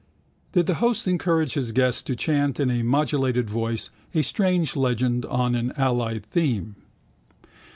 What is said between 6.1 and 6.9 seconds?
theme?